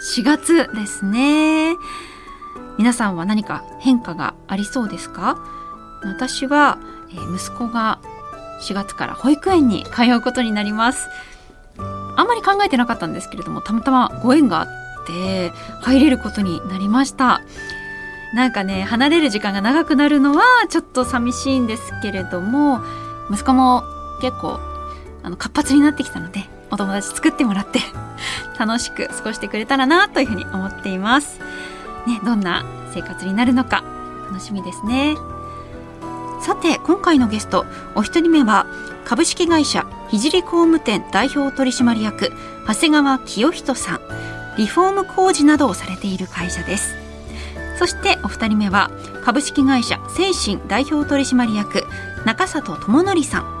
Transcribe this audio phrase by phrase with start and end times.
[0.00, 1.76] 4月ですね。
[2.78, 5.38] 皆さんは何か変化がありそうですか？
[6.04, 6.78] 私は、
[7.10, 7.98] え、息子が
[8.62, 11.08] 4月から保育園に通うことになります。
[11.78, 17.40] あんまり考えてなかったんですけれどもたまたまご縁があって入れることになりました。
[18.34, 22.80] なんかね離れる時間が長くなるのはちょっと寂しいんですけれども
[23.30, 23.82] 息子も
[24.20, 24.60] 結構
[25.22, 27.80] あの活発になってきたのでお友達作ってもらって
[28.58, 31.40] 楽しく過ごしてくれたらなというふうに思っています。
[32.06, 33.84] ね、どんな生活になるのか
[34.26, 35.16] 楽しみですね。
[36.40, 38.66] さて今回のゲストお一人目は
[39.04, 42.32] 株式会社聖工務店代表取締役
[42.66, 44.00] 長谷川清人さん
[44.56, 46.96] リフォーム工事などをされている会社です
[47.78, 48.90] そしてお二人目は
[49.24, 51.84] 株式会社精神代表取締役
[52.24, 53.57] 中里智則さん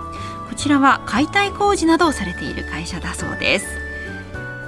[0.58, 3.66] ちらは解体工事などをされている会社だそうです。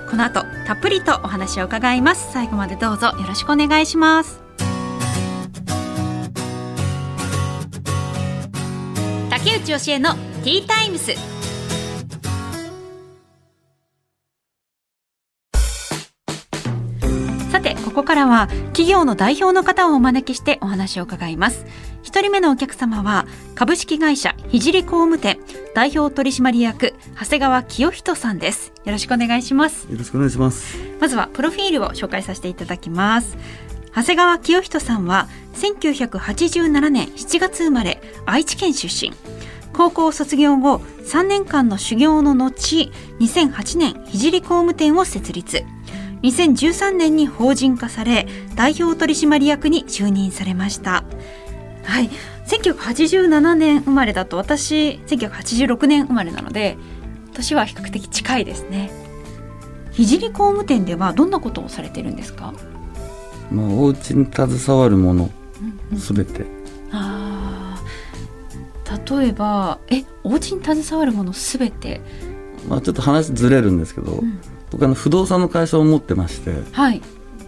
[0.08, 2.32] この後たっぷりとお話を伺います。
[2.32, 4.40] 最後までどうぞよろしくお願いします。
[9.30, 11.39] 竹内義恵のティータイムス。
[18.20, 21.64] からは企業の代表の方をお招きしてお話を伺います。
[22.02, 25.38] 一人目のお客様は株式会社聖工務店
[25.74, 28.72] 代表取締役長谷川清人さんです。
[28.84, 29.90] よろしくお願いします。
[29.90, 30.76] よろしくお願いします。
[31.00, 33.38] まずはプロフィールを紹介させていただきます。
[33.94, 39.14] 長谷川清人さんは1987年7月生まれ愛知県出身。
[39.72, 45.64] 高校卒業後3年間の修行の後2008年聖工務店を設立
[46.22, 51.04] 2013年に法人化され代表取締役に就任されました。
[51.84, 52.10] はい。
[52.46, 56.76] 1987年生まれだと私1986年生まれなので
[57.32, 58.90] 年は比較的近いですね。
[59.92, 62.52] 聖工務店ではどんなことをされてるんですか？
[63.50, 65.30] まあお家に携わるもの
[65.96, 66.44] すべ、うん、て、
[66.92, 67.82] あ
[69.08, 72.00] 例えばえお家に携わるものすべて？
[72.68, 77.00] まあちょっと話ずれるんですけど、うん僕あの不動産の会社を持ってまして、はい、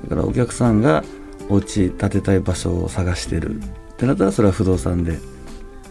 [0.05, 1.05] だからお客さんが
[1.49, 3.63] お家建てたい場所を探してるっ
[3.97, 5.19] てなったらそれは不動産で、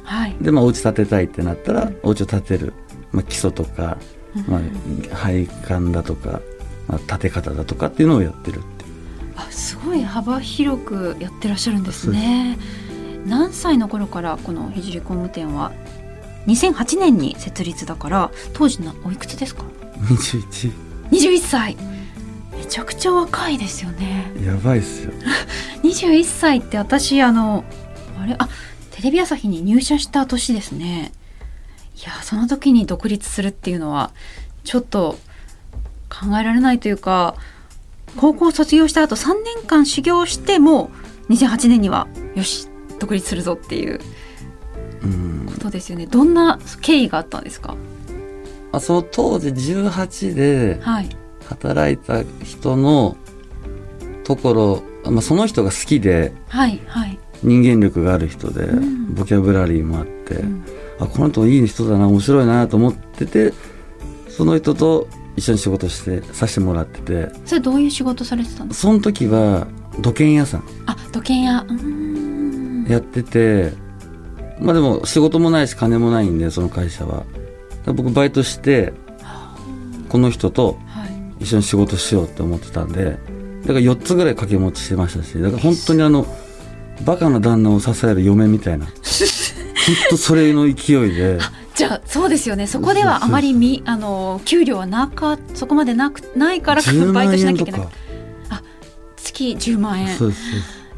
[0.04, 2.74] はい、でまあお家建てたいってなったら、うん、お家を建てる、
[3.12, 3.98] まあ、基礎とか、
[4.48, 4.58] ま
[5.12, 6.42] あ、配管だとか、
[6.88, 8.86] まあ、建て方だとかっていうのをやってるって
[9.36, 12.58] あすごい幅広くやってらっしゃるんですね。
[13.26, 15.72] 何歳の頃からこの聖工務店は
[16.48, 19.64] ？2008年に設立だから当時のおいくつですか
[20.02, 21.78] ？21 21歳。
[22.58, 24.32] めちゃくちゃ若いですよね。
[24.46, 25.12] やばいっすよ。
[25.84, 27.64] 21歳って私あの
[28.22, 28.36] あれ？
[28.38, 28.48] あ
[28.92, 31.12] テレビ朝日に入社した年ですね。
[32.00, 34.12] いやその時に独立するっていうのは
[34.64, 35.18] ちょっと
[36.10, 37.36] 考えられないというか
[38.18, 40.90] 高校卒業した後3年間修行しても
[41.30, 42.68] 2008年にはよし
[43.00, 44.00] 独立するぞっていう
[45.48, 46.06] ことですよね。
[46.08, 47.76] どんな経緯があったんですか？
[48.72, 50.80] まあ、その当時18で
[51.46, 53.18] 働いた人の
[54.24, 54.54] とこ
[55.04, 60.66] ろ、まあ、その人が好きで、はいはい、人間力がある人で、うん、ボキャブラリーもあって、うん、
[61.00, 63.54] あこの人いい人だな面白いなと思ってて
[64.30, 67.30] その人と一緒に仕事してさせてもらってて。
[67.46, 69.68] それどういう仕事されてたんですかその時は
[70.00, 70.64] 土建屋さん。
[70.86, 71.66] あ土建屋。
[72.88, 73.74] やってて
[74.60, 77.24] まあでも仕事もないし金もないんでその会社は
[77.86, 78.94] 僕バイトして
[80.10, 80.78] この人と
[81.40, 83.18] 一緒に仕事しようって思ってたんで
[83.62, 86.26] だから4つぐらい掛け持ちしてましたしだから本当にあの
[87.06, 88.94] バカな旦那を支える嫁みたいな本
[90.12, 91.40] 当それの勢いで。
[91.74, 92.68] じゃあそうですよね。
[92.68, 96.82] そこではあまりみあの給料はなかそこまでなくないから
[97.14, 97.88] バイトしなきゃいけない。
[98.50, 98.62] あ
[99.16, 100.16] 月10万円。
[100.16, 100.42] そうです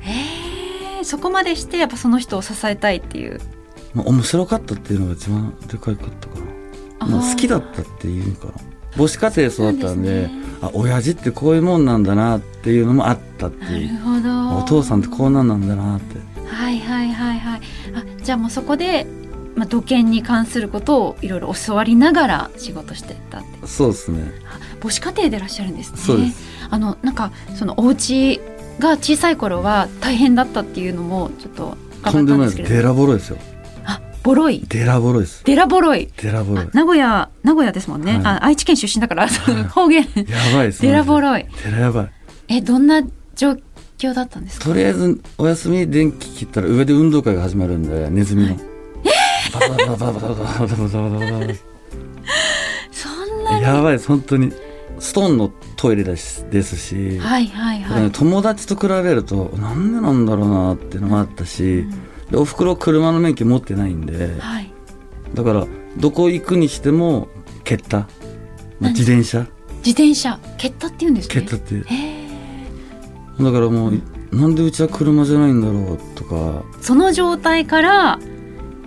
[0.02, 3.40] えー、そこまでしてやっぱその人を支えたいっていう、
[3.94, 6.53] まあ、面白かったっていうのが一番でかいかったかな
[7.06, 8.54] まあ、好きだったっていうのかな
[8.96, 16.20] 母子家庭育ったんで、ね、あ親父ってこういうもんなんだなっていうのもあったっていうお父さんってこうなんなんだなって。
[16.48, 17.62] はいはいはいはい。
[17.96, 19.08] あじゃあもうそこで、
[19.56, 23.68] まあ、土建に関することをいろいろ教わりながら仕事してたって。
[23.68, 24.32] そうですね。
[24.80, 26.34] 母子家庭でいらっしゃるんですね。
[26.70, 28.40] あのなんかそのお家
[28.80, 31.78] が小さい頃は大変だったっていうのもちょっと
[32.12, 32.72] とんでもないです。
[32.72, 33.38] デラボロですよ。
[33.40, 33.53] あ
[34.24, 34.62] ボロい。
[34.68, 35.44] デラボロです。
[35.44, 36.10] デラボロい。
[36.22, 36.70] デラボロい。
[36.74, 40.02] 名古屋名古屋ですもんね、はい、あ愛知県出身だから、はい、 方言。
[40.02, 40.08] や
[40.54, 40.82] ばいです。
[40.82, 41.46] デラボロい。
[41.66, 42.12] デラやばい。
[42.48, 43.02] えどんな
[43.36, 43.58] 状
[43.98, 44.66] 況だったんですか？
[44.66, 48.56] とりあえずお休み電気切ったら上で運動会が始まるんでネズミの、
[49.54, 51.54] バババババババババババ
[52.92, 54.52] そんなやばい本当に
[55.00, 61.94] ストーンのトイレですですし、はいはいはい、ね、友達と比べるとなんでなんだろうなっていうのもあったし、うん、
[62.34, 64.72] でおふくろ車の免許持ってないんで、はい、
[65.36, 67.28] だからどこ行くにしても
[67.64, 68.08] 蹴った、
[68.80, 69.46] まあ、自転車。
[69.86, 70.40] 自転車。
[70.58, 71.36] 蹴ったって言うんですね。
[71.36, 71.76] 蹴ったって。
[73.40, 74.02] だからもう、
[74.32, 76.64] なんでうちは車じゃないんだろうとか。
[76.82, 78.20] その状態から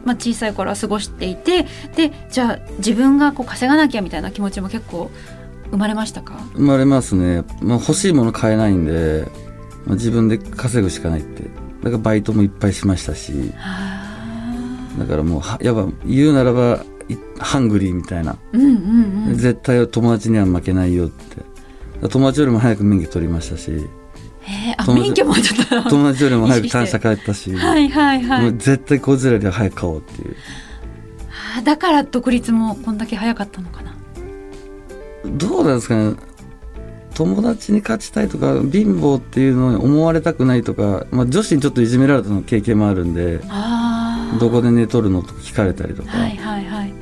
[0.05, 1.67] まあ、小さい頃は過ごしていて
[1.97, 5.11] でじゃあ自分がこう稼がなきゃみたいな気持ちも結構
[5.71, 6.35] 生まれましたか？
[6.55, 9.27] 生まれますね、まあ、欲しいもの買えないんで、
[9.85, 11.45] まあ、自分で稼ぐしかないって
[11.83, 13.33] だからバイトもいっぱいしましたし
[14.99, 16.85] だからもうやっぱ言うならば
[17.39, 21.57] ハングリーみたいな、うんうんうん、絶対友達には負けないよって。
[22.09, 23.89] 友達よりも早く免許取りましたし
[24.77, 28.43] あ免許もちょっと友達よりも早く単車帰ったしはいはいはい。
[28.43, 30.37] もう絶対こいつらよりは早く買おうっていう。
[31.65, 33.95] だから独立もこんだけ早かったのかな。
[35.25, 36.15] どうなんですかね
[37.17, 43.41] 友達に勝ちたいとか貧乏っていうのに思われたくないとか、まあ、女子にちょっといじめられたの経験もあるんで
[44.39, 46.11] どこで寝とるのとか聞かれたりとか。
[46.11, 46.93] はいはいはい。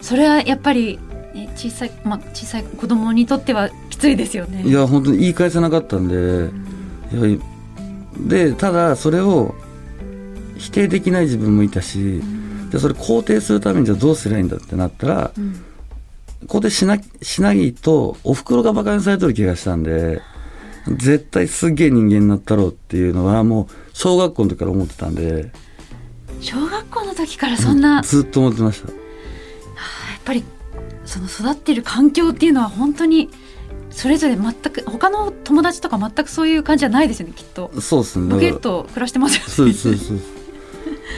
[0.00, 1.00] それはやっぱり
[1.56, 4.62] 小さい、まあ、小さい子供にとってはきついですよね。
[4.62, 6.50] いや本当に言い返せなかったんで、う
[7.26, 8.28] ん。
[8.28, 9.56] でただそれを
[10.56, 12.22] 否定できない自分もいたし、
[12.70, 15.60] でそれ肯定するためにじゃあどうすりゃいいんだってなったら、うん、
[16.46, 20.20] 肯定しなしないとおふくろが馬鹿にされてる気がしたんで
[20.88, 25.50] 絶対すげえ人間になったろうっていうのはもう小学校の時から思ってたんで
[26.40, 28.94] 小学校の時からそんな、うん、ずっと思ってました、は
[30.08, 30.44] あ、やっぱり
[31.04, 33.30] その育ってる環境っていうのは本当に
[33.90, 37.70] それぞれ全く他の友達とか全くそういう感じじゃないですよねきっと。
[37.80, 38.34] そうですね。
[38.34, 39.48] ボケっと暮らしてますよね。
[39.50, 40.18] そうそうそう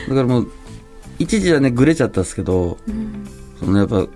[0.08, 0.52] だからもう
[1.18, 3.26] 一時はねぐれちゃったんですけど、うん、
[3.58, 4.10] そのやっぱぐ、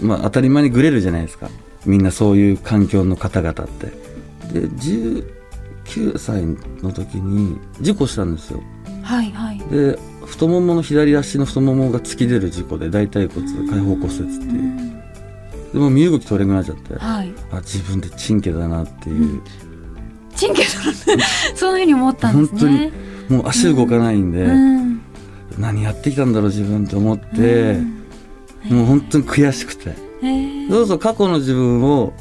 [0.00, 1.48] まあ、当たり前にぐれるじゃないですか。
[1.86, 4.04] みんなそういう環境の方々って。
[4.52, 6.44] で19歳
[6.82, 8.62] の時に事故したんですよ。
[9.02, 9.58] はいはい。
[9.70, 14.94] で太ももの左足の太ももが突き出る事故で大腿骨開放骨折っていう、
[15.74, 19.42] でも身動き取れなくなっちゃって、はい、あ自分でチンケだなっていう、うん、
[20.34, 20.68] チンケだ
[21.54, 22.60] そういうふうに思ったんですね。
[22.60, 22.90] 本
[23.28, 25.00] 当にもう足動かないんで、うん、
[25.58, 28.03] 何やってきたんだろう自分って思って、うん、
[28.64, 29.94] もう本当に悔しくて、
[30.68, 32.14] どうぞ過去の自分を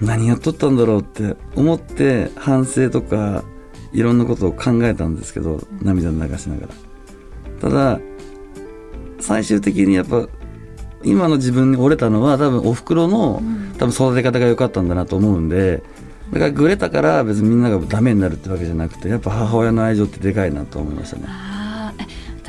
[0.00, 3.44] 何やっとったんだろうって思って反省とか
[3.92, 6.74] いろんなことを考えたんですけど涙流しながら。
[7.60, 8.00] ただ
[9.20, 10.28] 最終的にやっぱ
[11.02, 13.42] 今の自分に折れたのは多分おふくろの
[13.78, 15.82] 多分育て方が良かったんだなと思うんで
[16.32, 21.26] だからぐれたから別にみんながダメになるってわけじゃなくてやっぱ母親の愛情ってでかいなと思いましたね。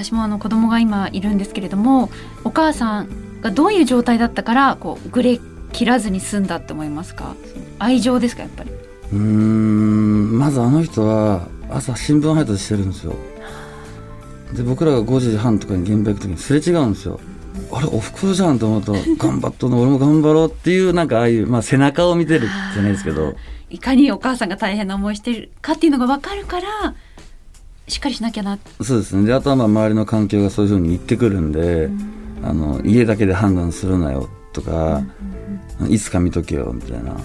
[0.02, 2.10] 私もあの子供が今いるんですけれども
[2.46, 5.42] お母さんがどういう状態だったからこうぐれ
[5.74, 7.36] 切らずに済んだって思いますか？
[7.80, 8.72] 愛情ですかやっぱり？
[9.12, 13.14] うんまずあの人は朝新聞配達してるんですよ。
[14.54, 17.20] で僕らが5時半とかに現場行く時にすれ違うんですよ。
[17.72, 23.36] あれおふくろじゃんと思うと頑張っとの俺も頑張ろうっていうなんかああいう、まあ、背中を見てるじゃないですけど。
[23.70, 26.96] いかにお母さんが大変な思いしてるかっていうのが分かるから
[27.90, 29.26] しっかりしなきゃなそうですね。
[29.26, 35.04] であとはまあ周りの環境がそういうふうに言ってくるんで、うん、あの家だけで判断するなよとか、
[35.80, 37.18] うんうん、いつか見とけよみたいな。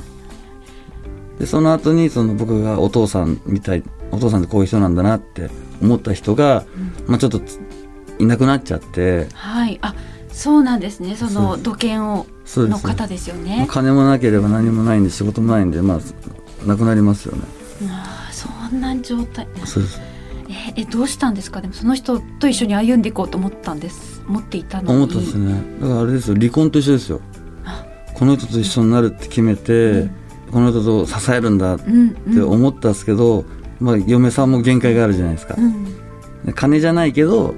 [1.38, 5.50] でその後にその僕がお父さんみたいお父さんってこういう人なんだなって
[5.83, 7.40] 思った人が、うん、まあ、ちょっと
[8.18, 9.26] いなくなっちゃって。
[9.35, 9.78] はい。
[9.83, 9.94] あ
[10.30, 11.14] そうなんですね。
[11.14, 13.66] その土建をの方ですよね。
[13.68, 17.42] 金もなければ何もないんで仕事もないんでまあなくなりますよね。
[17.90, 19.47] あそんな状態。
[19.64, 20.13] そうです
[20.49, 21.61] ええどうしたんですか？
[21.61, 24.23] でもその人と一緒に歩んでいこうと思ったんです。
[24.29, 25.55] 思っていたの思ったんですね。
[25.81, 27.21] だからあれですよ離婚と一緒ですよ。
[28.15, 30.11] この人と一緒になるって決めて、うん、
[30.53, 33.47] この人と支えるんだって思ったんですけど、うん
[33.81, 37.55] うん、まあ、嫁さんも限界があるじゃないですか、うん、金じゃないけど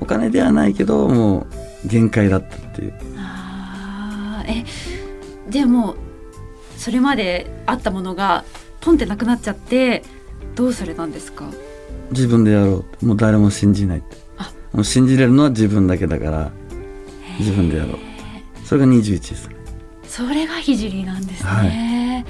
[0.00, 1.46] お金ではないけども
[1.84, 2.94] う限界だったっていう。
[3.16, 4.64] あえ
[5.48, 5.94] でも
[6.76, 8.44] それまであったものが
[8.80, 10.02] ポンってなくなっちゃって
[10.56, 11.44] どうされたんですか？
[12.10, 14.16] 自分でやろうもう誰も信じないって
[14.72, 16.50] もう信じれるのは自分だけだから
[17.38, 17.98] 自分でやろう。
[18.64, 19.50] それが21です。
[20.06, 22.24] それが聖なんですね、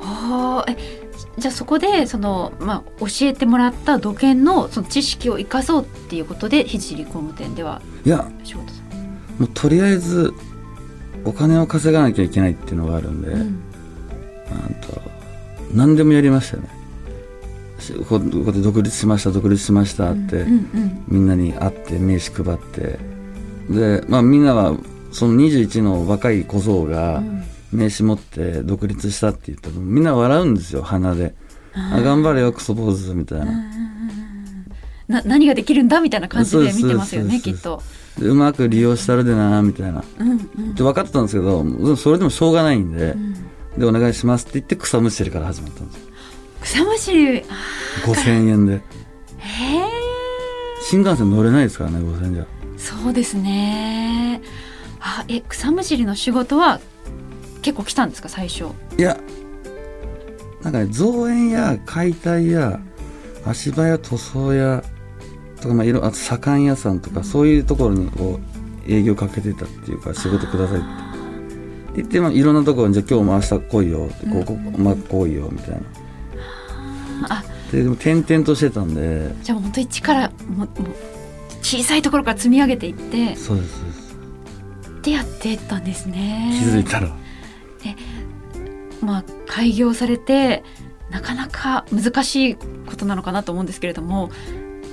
[0.00, 1.02] はい、え
[1.38, 8.28] じゃあそこでその、まあ、教えてもらった土建のその知識を生かそうっていうことで聖工務店ではいや。
[9.38, 10.32] もうとりあえず
[11.24, 13.62] お金を稼がなきゃいけないっていうのがあるんで、うん、
[14.80, 15.00] と
[15.74, 16.81] 何でもやりましたよね
[18.08, 20.46] ここで独立しました独立しましたって、
[21.08, 22.98] みんなに会って名刺配って。
[23.68, 24.76] で、まあ、みんなは
[25.12, 27.22] その21の若い小僧が
[27.72, 31.34] 名刺持って独立したって言ったらみんな笑うんですよ鼻で
[31.74, 33.46] 「あ頑張れよクソ坊主」みたいな。
[35.08, 37.82] な何ができるんだみたいな感じで見てますよねきっと。
[38.20, 43.34] うまく利用したるでなみたいな、うんうん、で分かってたんですけどそれでもしょうがないんで、うん、
[43.78, 46.11] でお願いしますって言って草むしりから始まったんです
[46.62, 47.44] 草むしり
[48.04, 48.74] 5000円で。
[48.74, 48.82] へえ
[50.82, 52.46] 新幹線乗れないですからね5000円じゃ。
[52.76, 54.40] そうですね。
[55.00, 56.80] あえ草むしりの仕事は
[57.62, 58.66] 結構来たんですか最初？
[58.96, 59.18] いや
[60.62, 62.80] なんかね造園や解体や
[63.44, 64.84] 足場や塗装や
[65.60, 68.38] とかまあいろあと左官屋さんとかそういうところにこ
[68.88, 70.86] う営業かけてたっていうか仕事くださいって。
[71.94, 75.82] 言って、まあ、いろんなところにじゃあ今日も明日来いよってここ、まあ、来いよみたいな。
[77.30, 77.44] あ。
[77.70, 79.34] ででも転々としてたんで。
[79.42, 80.68] じゃあ本当一からもも
[81.62, 83.36] 小さいところから積み上げていって。
[83.36, 84.16] そうですそうです。
[85.02, 86.58] でやってたんですね。
[86.60, 87.08] 気づいたら。
[87.08, 87.96] で
[89.04, 90.62] まあ開業されて
[91.10, 94.30] なかなか難しいことなのかなと思うんですけれども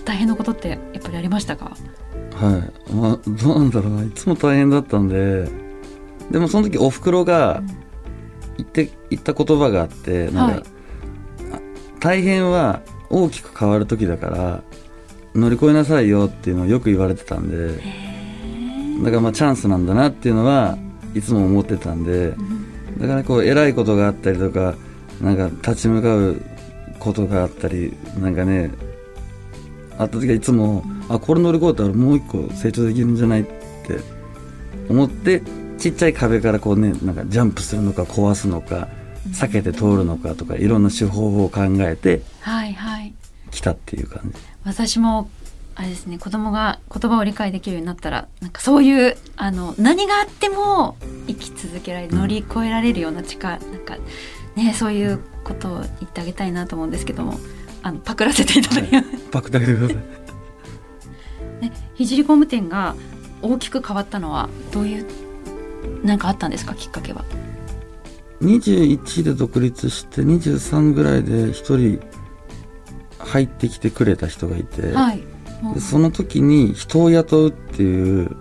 [0.05, 1.77] 大変なことってやっぱりありましたか？
[2.33, 2.93] はい。
[2.93, 4.03] まあどうなんだろうな。
[4.03, 5.47] いつも大変だったんで
[6.31, 7.61] でもその時おふくろが
[8.57, 10.63] 言って、言った言葉があってなんか、はい、
[11.99, 14.63] 大変は大きく変わる時だから
[15.35, 17.81] 乗り越えなさいよっていうのをよく言われてたんで
[19.03, 20.77] だからまあチャンスなんだなっていうのは
[21.13, 22.35] いつも思ってたんで、
[22.99, 24.75] だからこう偉いことがあったりとか
[25.21, 26.41] なんか立ち向かう
[26.99, 28.71] ことがあったりなんかね
[29.97, 33.99] あった時はいつも、あこれ乗り越えたらもう一個成長できるんじゃないって
[34.89, 35.41] 思って
[35.77, 38.87] ちっちゃい壁からこうねなんかジャンプするのか壊すのか
[39.33, 42.21] 避けて通るのかとかいろんな手法を考えて
[43.51, 44.39] 来たっていう感じ。
[44.63, 45.29] 私も
[45.75, 53.97] あれですね子供が言葉を理解できるようになったらなんかそういうあの何があっても生き続けられる乗り越えられるような力、うん、なんか
[54.55, 57.39] ねそういうことを言ってあげたいなと思うんですけども
[57.81, 59.97] あのパクらせていただきます、はい、パクってあげてください。
[61.63, 62.95] ね、聖工務店が
[63.41, 65.05] 大きく変わったのはどういう
[66.03, 67.23] 何かあったんですかきっかけは。
[68.41, 71.99] 21で独立して23ぐらいで1人
[73.19, 75.23] 入ってきてくれた人がいて、はい、
[75.73, 78.35] でその時に人を雇うっていう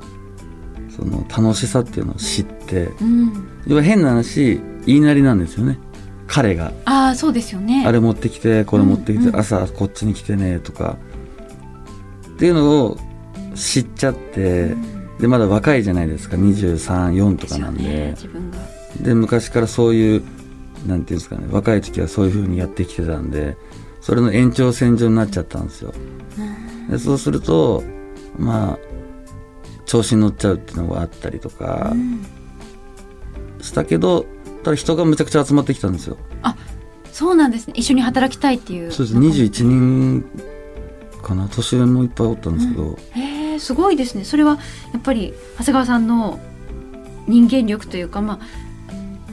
[0.91, 5.79] その楽しさっていうのを知って、うん、要は変な話言いなりなんですよね。
[6.27, 6.73] 彼が。
[6.85, 7.85] ああそうですよね。
[7.87, 10.97] あれ持ってきてこれ持ってきて、うんうん、朝こっちに来てねとか。
[12.35, 12.99] っていうのを
[13.57, 16.37] 知っちゃって、うん、でまだ若いじゃないですか。
[16.37, 18.15] 234とかなんで、ね、
[19.01, 20.23] で昔からそういう
[20.87, 23.57] なんていうんですかね若い時はそういうふうにやってきてたんで
[24.01, 25.93] それの延長線上になっちゃったんですよ、
[26.89, 27.83] でそうすると
[28.39, 28.79] まあ
[29.87, 31.93] 調子に乗っちゃうっていうのがあったりとか
[33.61, 34.25] したけど
[34.63, 36.17] ただ人がむちゃくちゃ集まってきたんですよ。
[36.43, 36.57] あ
[37.13, 37.75] そうなんですね。
[37.77, 38.93] 一緒に働きたいっていう。
[38.93, 39.19] そうです。
[39.19, 40.25] 21人
[41.23, 41.49] かな？
[41.49, 44.25] 年上もいっぱいおったんですけど、うん、へえすごいですね。
[44.25, 44.59] それは
[44.93, 46.39] やっぱり長谷川さんの
[47.27, 48.68] 人間力というかまあ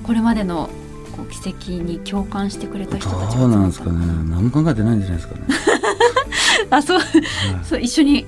[0.05, 0.69] これまでの
[1.15, 4.05] こう奇跡に共感してくれた人たちそうなんですかね。
[4.29, 5.41] 何も考えてないんじゃないですかね。
[6.69, 7.00] あそう。
[7.00, 7.07] はい、
[7.63, 8.25] そう一緒に。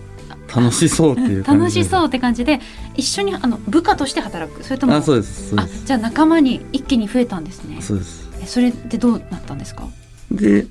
[0.55, 2.62] 楽しそうっていう楽しそうって感じで
[2.96, 4.63] 一緒にあの部下として働く。
[4.63, 5.53] それともあそうです。
[5.57, 7.81] あじゃあ仲間に一気に増えたんですね。
[7.81, 8.29] そうです。
[8.46, 9.86] それでどうなったんですか？
[10.31, 10.65] で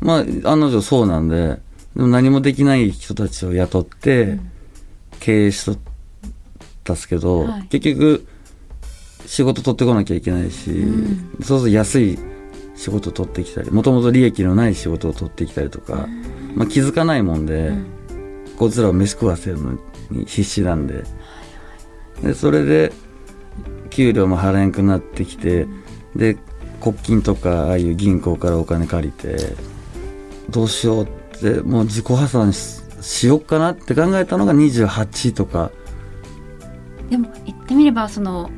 [0.00, 1.60] まあ案の定そうなんで
[1.94, 4.40] でも何もできない人たちを雇って
[5.20, 5.78] 経営しとっ
[6.82, 8.26] たんですけど、はい、結局
[9.26, 12.18] 仕事取ってこなきゃいけないし、うん、そうすると安い
[12.74, 16.08] 仕事を取ってきたりもともと利益のない仕事を取ってきたりとか、
[16.54, 17.86] まあ、気づかないもんで、うん、
[18.56, 19.78] こいつらを飯食わせるの
[20.10, 21.04] に必死なんで。
[22.22, 22.92] でそれで
[23.90, 25.66] 給料も払えんくなってきて、
[26.14, 26.36] で
[26.80, 29.36] 国金とかああいう銀行からお金借りて
[30.50, 31.06] どうしようっ
[31.40, 35.70] てもう自己破産しよっかなって考えたのが28とか。
[37.10, 38.50] でも言ってみればその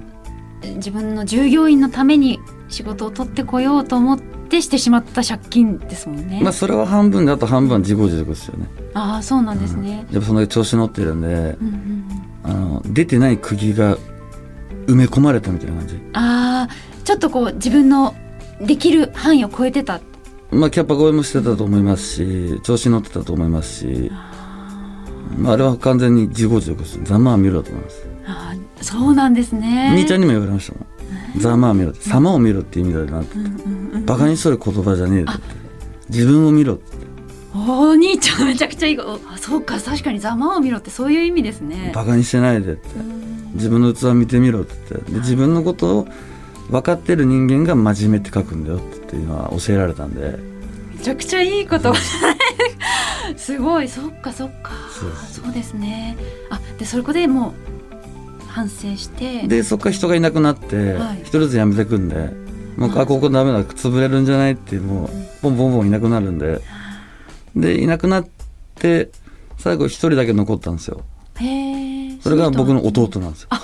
[0.77, 6.41] 自分の従業員のために仕事を取ってこようと思ってしてしまった借金ですもんね。
[6.43, 8.69] まあそれは半分であと半分は自業自得ですよね。
[8.95, 10.07] ああそうなんですね。
[10.09, 12.09] うん、やっぱその調子乗ってるんで、うんうん、
[12.43, 13.97] あの出てない釘が
[14.87, 16.01] 埋め込まれたみたいな感じ。
[16.13, 18.15] ああちょっとこう自分の
[18.61, 20.01] できる範囲を超えてた。
[20.51, 24.11] まあキャパ超えもしてたと思いますし調子に乗ってたと思いますし。
[25.39, 27.03] まあ、あれは完全に自業自得です。
[27.03, 28.07] ざまあ見ろと思います。
[28.27, 29.91] あそうなんですね。
[29.91, 31.41] 兄ちゃんにも言われましたもん。
[31.41, 35.33] ざまあ見ろ様を見ろって意味だよなって、うんうんうん、バカにしとる言葉じゃねえって。
[36.11, 37.05] 自分を見ろって。
[37.55, 41.93] お兄ちゃんめちゃくちゃいいあそうか確かにざまを見ろってそういう意味ですね。
[41.95, 42.89] バカにしてないでって。
[43.55, 45.13] 自分の器見てみろって言って。
[45.13, 46.09] で自分のことを
[46.69, 50.37] 分かってる人間が真面目って書くんだよっていうのは教えられたんで。
[50.97, 51.95] めちゃくちゃいいこと
[53.37, 54.73] すごいそっかそっか。
[55.31, 55.75] そうです。
[55.75, 56.17] ね。
[56.51, 57.74] あでそこでもう
[58.55, 59.49] 反省して。
[59.49, 62.31] でそっから人がいなくなって一、人ずつ辞めてくんで
[62.77, 65.11] もうあここダメだ潰れるんじゃないってもう
[65.43, 66.61] ボンボンボンいなくなるんで。
[67.57, 68.27] でいなくなっ
[68.77, 69.11] て
[69.59, 71.03] 最後一人だけ残ったんですよ。
[71.41, 73.49] へえそれが僕の弟なんですよ。
[73.51, 73.63] あ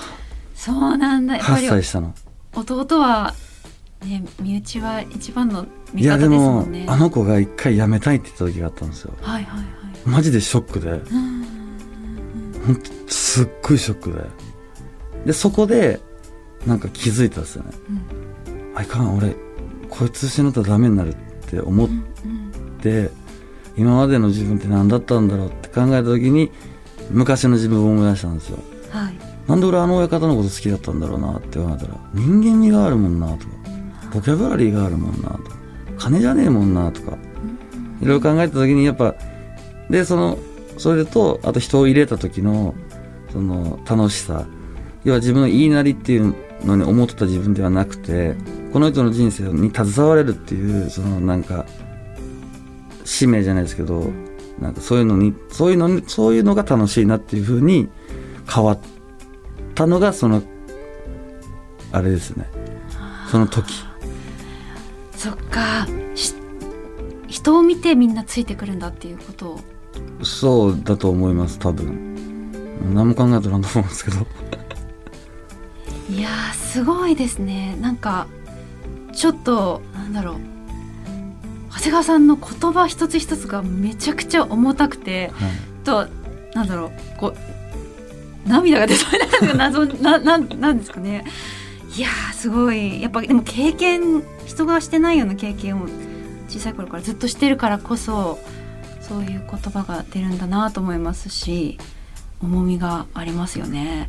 [0.55, 1.39] そうなんだ。
[1.39, 2.13] 8歳下の。
[2.55, 3.35] 弟は
[4.05, 6.79] ね身内は一番の味方ですもんね。
[6.79, 9.13] いやでもあの子が一回辞めたいって言った時があったんですよ。
[9.21, 9.67] はいはいはい。
[10.05, 11.01] マジでショックで。
[12.67, 14.21] 本当すっごいショックで
[15.25, 16.01] でそこで
[16.67, 17.71] なんか気づいたんですよね、
[18.49, 19.17] うん、あいかん。
[19.17, 19.35] 俺
[19.89, 21.15] こいつ死ぬとダメになるっ
[21.49, 21.89] て思っ
[22.81, 23.11] て、うんうん、
[23.77, 26.51] 今までの自分って何だったんだろうって考えた時に
[27.11, 28.59] 昔の自分を思い出したんですよ、
[28.91, 29.15] はい、
[29.49, 33.53] なんで俺あの親方のこと好きだったんだろうなって思ったら人間味があるもんなとか
[34.15, 35.57] ボキャブラリーがあるもんなとか
[35.99, 37.17] 金じゃねえもんなとか
[38.01, 39.15] いろいろ考えた時にやっぱ
[39.89, 40.39] でその
[40.79, 42.75] それとあと人を入れた時の
[43.33, 44.47] その楽しさ
[45.05, 48.37] 要は自分の言いなりっていうのに思ってた自分ではなくて
[48.73, 51.67] この人の人生に携われるっていうそのなんか
[53.05, 54.11] 使命じゃないですけど
[54.61, 57.89] なんかそういうのにそういうのにそういうのが楽しいなっていうふうに
[58.53, 58.81] 変わっ
[59.75, 60.43] たのがその
[61.93, 62.47] あれですね。
[63.31, 63.85] その時。
[65.17, 65.87] そっか。
[67.27, 69.51] 人を見てみんなついてくるんだっていうこと。
[69.51, 69.61] を
[70.23, 72.11] そうだと思います多分。
[72.93, 74.27] 何も考えてないと思うんですけど
[76.11, 77.77] いやすごいですね。
[77.81, 78.27] なんか
[79.13, 80.37] ちょっとなんだろう。
[81.73, 85.51] 長谷川さんの言葉一つ一つがめちゃくちゃ重たくて、はい、
[85.85, 86.09] と
[86.55, 87.19] なんだろう。
[87.19, 89.07] こう涙が出そ
[89.43, 91.25] うな謎なななんですかね。
[91.97, 93.01] いやすごい。
[93.01, 95.87] やっぱでも経験人がしてないような経験を
[96.49, 98.39] 小さい頃からずっとしてるからこそ
[99.01, 101.79] そういう言葉が出るんだなと思いますし
[102.43, 104.09] 重みがありますよね。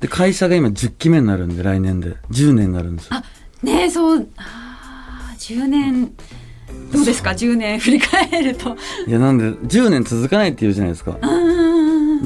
[0.00, 2.16] で会社が今10期目になるんで来年で。
[2.30, 3.22] 10年になるんですあ
[3.62, 6.12] ねそうあ10年。
[6.92, 7.78] どうですか？10年。
[7.80, 8.76] 振り返ると。
[9.06, 11.18] いやなんで10年続かないって言うじゃないですか。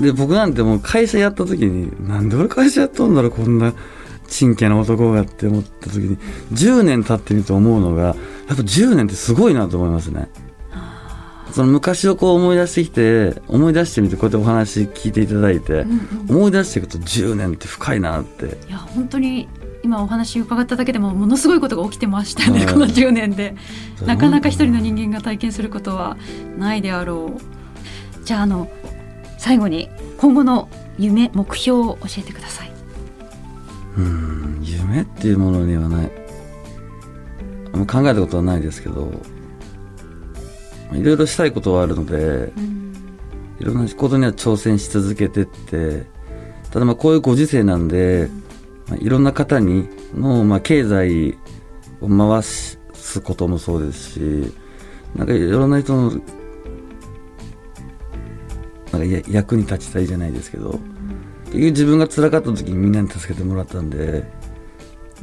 [0.00, 3.74] で僕なんてもう会社やった時になんで俺会社やっとんだろうこんな
[4.28, 6.16] 真剣な男がって思った時に
[6.52, 8.16] 10年経ってみると思うのがやっ
[8.48, 10.28] ぱ10年ってすごいなと思いますね
[11.52, 18.46] その昔をこう思い出してきて思い出してみてこうやってお話聞いていただいて、うんうん、思い出していくと10年って深いなって。
[18.68, 19.48] いや本当に
[19.82, 23.54] 今お話伺っただけでもものすごいことが起きてましたね、この10年で。
[24.04, 26.16] なかなか一人の人間が体験することは
[26.58, 28.24] ないであろう。
[28.24, 28.68] じゃああの
[29.38, 32.72] 最後に今後の夢目標を教えてください。
[33.96, 36.10] うん夢っていうものにはない。
[37.86, 39.10] 考えたことはないですけど
[40.92, 42.94] いろいろしたいことはあるので、うん、
[43.61, 46.05] いろんなことには挑戦し続けてって
[46.72, 48.29] ただまあこういうご時世なんで、
[48.88, 51.38] まあ、いろんな方にの、まあ、経済
[52.00, 52.79] を回す
[53.22, 54.55] こともそうですし
[55.14, 56.11] なんかいろんな人の
[58.92, 60.81] なんか役に立ちたいじゃないですけど、
[61.46, 64.24] 結局自分が辛かった時にみんなに助けてもらったんで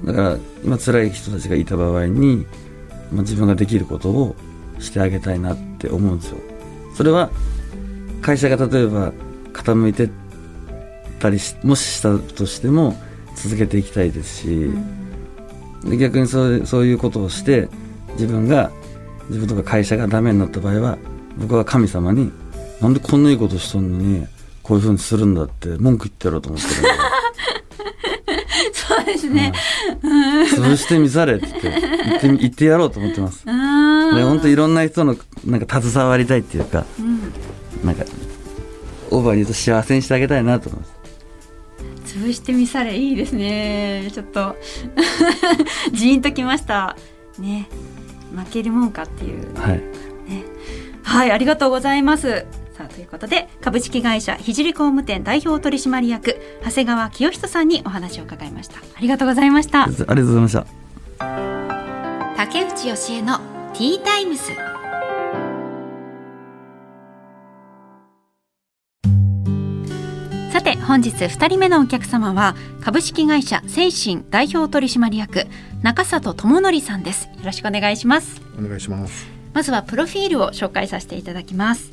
[0.03, 2.45] だから今辛い人たちがいた場合に、
[3.11, 4.35] まあ、自分ができることを
[4.79, 6.37] してあげたいなって思うんですよ。
[6.95, 7.29] それは
[8.21, 9.11] 会社が例えば
[9.53, 10.09] 傾いて
[11.19, 12.95] たりもししたとしても
[13.35, 14.47] 続けていきたいですし、
[15.83, 17.69] うん、逆にそうそういうことをして
[18.13, 18.71] 自分が
[19.29, 20.97] 自分とか会社がダメになった場合は
[21.37, 22.31] 僕は神様に
[22.81, 24.27] なんでこんないいことしとんのに
[24.63, 26.73] こういうふうにするんだって文句言ってやろうと思ってる
[28.73, 29.53] そうですね、
[30.01, 33.45] うん、潰してみされって言って言ってやろうと思ってます。
[33.45, 37.19] で本当いろんな人のなんか携わりたいっていうか、うん、
[37.85, 38.05] なんか
[39.11, 40.97] オーバーに言うと幸せにしてあげたいなと思います。
[42.17, 44.09] 潰してみされいいですね。
[44.13, 44.55] ちょっと。
[45.93, 46.95] ジーンときました。
[47.37, 47.67] ね。
[48.35, 50.43] 負けるもんかっていう、はい、ね、
[51.03, 52.45] はいありがとうございます
[52.77, 58.77] さあということで株式会社聖工務店代表取締役長谷川清人さんにお話を伺いました。
[58.77, 59.85] ありがとうございました。
[59.85, 60.67] ありがとうございました。
[62.37, 63.39] 竹内義恵の
[63.73, 64.51] ティータイムス
[70.53, 75.47] さて本日2人目のお客様は株式会社精神代表取締役
[75.81, 77.25] 中里智則さんです。
[77.25, 78.39] よろしくお願いします。
[78.59, 79.37] お願いします。
[79.57, 81.89] まずはプロフィールを紹介させていただきます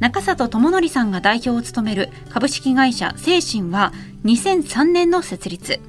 [0.00, 3.92] 中里智則さんが代表を務める株式会社精神は
[4.24, 5.80] 2003年の設立。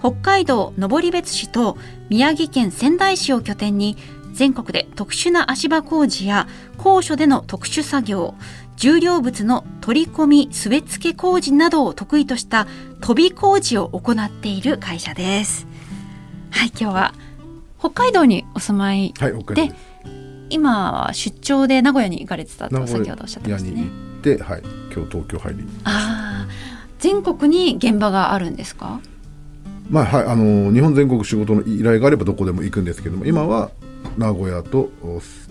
[0.00, 1.76] 北海道登別市と
[2.08, 3.96] 宮城県仙台市を拠点に
[4.32, 8.34] 全国で特殊な足場工事や高所での特殊作業
[8.76, 12.66] 重量物の取り込み据え付け工事などを得意とした
[13.02, 15.66] 飛び工事を行っている会社です。
[16.50, 17.14] はい今日は
[17.78, 19.74] 北海道にお住まいで、はい、
[20.50, 23.86] 今は出張で名古屋に行かれてたと先ほどおっしゃってましたね。
[24.22, 24.62] で、はい、
[24.94, 26.48] 今日東京入りああ
[26.98, 29.00] 全国に現場があるんですか？
[29.88, 33.70] まあはい、あの日本全国仕事の依頼があればどこでも行くんですけども今は
[34.18, 34.90] 名古屋と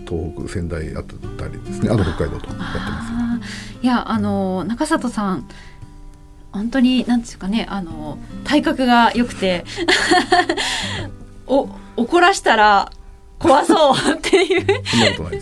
[0.06, 1.04] 東北仙台あっ
[1.36, 1.90] たりですね。
[1.90, 3.46] あと北海道とやってます。
[3.82, 5.48] いやあの中里さん
[6.52, 9.64] 本当になんですかねあの体格が良くて
[11.46, 12.92] お怒らしたら
[13.40, 14.66] 怖そうっていう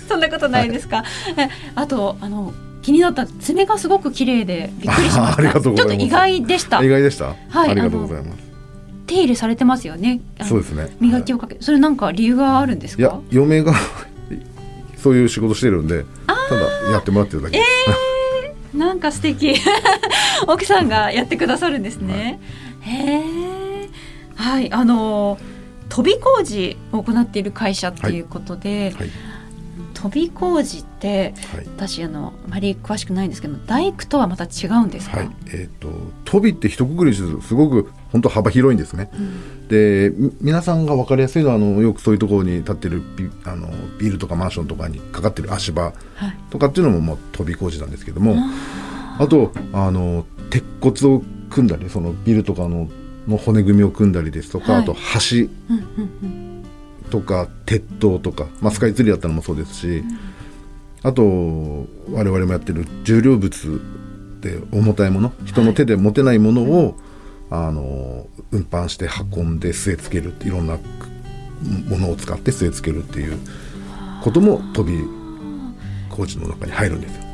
[0.09, 7.35] そんなことないですか、はい、あとあの気になった爪がすごく綺麗でびっくりしましたちょっと意外でした意外でした？
[7.51, 8.49] は いありがとうございます
[9.07, 10.21] 手入れされてますよね。
[10.43, 10.95] そうですね。
[11.01, 13.03] 磨きをかけ、はい、それなんか理由があるんですか？
[13.03, 13.73] いや、嫁が
[14.99, 17.57] そういう仕事してるんで、ただやってもらってるだけ。
[17.57, 19.55] えー、なんか素敵。
[20.47, 22.39] 奥さんがやってくださるんですね。
[22.83, 23.89] はい、へえ。
[24.37, 25.39] はい、あの
[25.89, 28.91] 飛び工事を行っている会社っていうことで。
[28.91, 29.11] はい、はい。
[29.95, 35.89] 飛び工事って、はい、私あのあまり詳しくないんですけど大工とはまた違うんですか、はい、えーと、
[36.25, 45.93] 飛びって一括りするすごく本当幅広いんですね、うん、で皆さんが分かりやすいのはあのよくそういうところに建ってるビあのビルとかマンションとかにかかってる足場
[46.51, 48.37] とかっていうのも、まあ、飛び工事なんですけども、
[49.19, 52.89] あとあの鉄骨を組んだりそのビルとかの
[53.29, 55.49] の骨組みを組んだりですとか、はい、あと橋、
[57.11, 60.05] とか鉄塔とか、まあ、スカイツリーだったのもそうですし、
[61.03, 63.81] あと我々もやってる重量物
[64.41, 66.97] で重たいもの人の手で持てないものを、
[67.51, 70.77] はい、あの運搬して運んで据え付けるいろんな
[71.89, 73.39] ものを使って据え付けるっていう
[74.23, 75.03] ことも飛び
[76.11, 77.25] 工事の中に入るんですよ。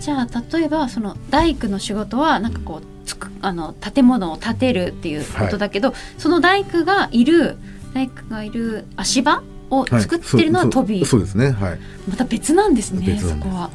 [0.00, 7.56] じゃあ例えばその大工の仕事はなんかこうつくあの建物を建てるっていうことだけど、はい、その大工がいる
[7.94, 11.50] 大工がいる足場を作ってるのはトビー、はい、そうですね。
[11.50, 11.78] はい。
[12.08, 13.70] また別なんですねそこは、はい、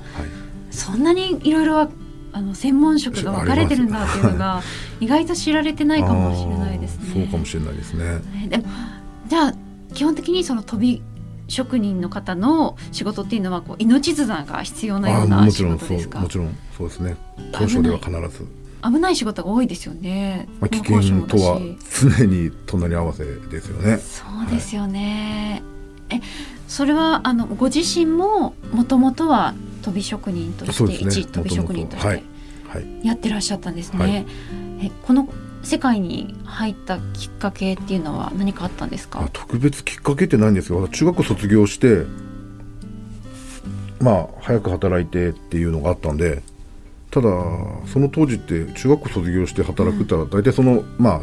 [0.72, 1.90] そんなにいろいろ
[2.32, 4.62] あの専門職が分かれてるんだっていうのが
[5.00, 7.14] 意外と知られてないかもしれないですね。
[7.14, 8.22] そうかもしれないですね。
[8.48, 8.64] でも
[9.28, 9.54] じゃあ
[9.94, 11.02] 基本的にその飛び
[11.48, 16.22] 職人の方の仕事っていうのはこう命綱が必要なような仕事ですか？
[16.22, 17.16] もちろんそうですね。
[17.52, 18.48] 交渉では必ず
[18.84, 20.48] 危ない仕事が多いですよね。
[20.60, 21.60] まあ、危険とは
[22.18, 23.98] 常に隣り合わせですよね。
[23.98, 25.64] そうですよね。
[26.10, 26.22] はい、え、
[26.68, 32.24] それはあのご自身ももともとは飛び職人として、ね、一飛び職人として
[33.04, 34.00] やってらっしゃったんですね。
[34.00, 34.26] はい、
[34.88, 35.30] え、この
[35.64, 39.30] 世界に入ったきっかけっていうのは何かあったんですか？
[39.32, 40.88] 特別きっかけってないんですよ。
[40.90, 42.04] 中学校卒業して、
[44.02, 46.44] まあ早く働いてっていうのがあったんで。
[47.14, 47.30] ただ
[47.86, 51.22] その当時って中学校卒業して働くったら大体そのまあ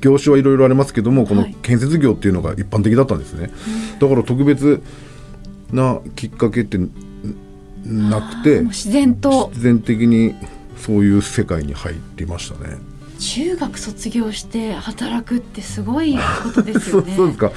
[0.00, 3.50] 業種はいろいろありますけどもこの建設業っていうのが一般的だったんですね、
[4.00, 4.82] だから特別
[5.72, 6.78] なきっかけって
[7.84, 9.48] なくて自然と。
[9.48, 10.34] 自然的に
[10.76, 12.78] そういう世界に入りましたね。
[13.18, 17.14] 中学卒業して働くってすごいことですよね。
[17.16, 17.52] そうですか。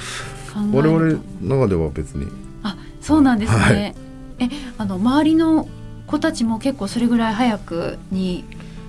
[0.72, 2.26] 我々中では別に。
[2.62, 3.94] あそうなんですね、はい、
[4.38, 5.68] えあの周りの
[6.06, 8.44] 子たちも結構それぐらい早くに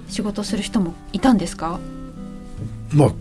[0.07, 1.79] 仕事する人もいたんですか？
[2.93, 3.11] まあ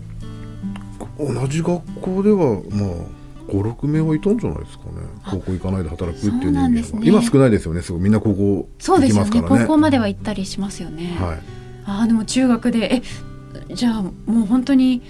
[1.19, 3.17] 同じ学校ではまあ
[3.51, 4.91] 56名はいたんじゃないですかね。
[5.25, 7.81] 高校行かないで働くっていう人間は、ね、今少ないですよね。
[7.81, 8.01] すごい。
[8.01, 9.41] みんな高校そうですよね。
[9.41, 11.39] 高校までは行ったりしますよね、はい、
[11.85, 13.01] ああでも中学で
[13.69, 15.01] えじゃあもう本当に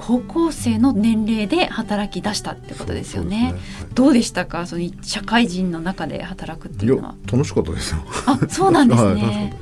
[0.00, 3.38] 高校生の年齢で働き出したってことですよね。
[3.38, 3.60] ねはい、
[3.94, 7.14] どうでしたか、その社会人の中で働くっていうのは。
[7.30, 7.98] 楽しかったですよ。
[8.26, 9.22] あ、そうなんですね。
[9.22, 9.54] はい、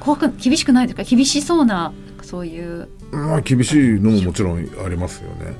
[0.00, 2.88] 怖く厳しくないですか、厳しそうなそういう。
[3.10, 5.54] まあ厳しいのももちろんありますよね。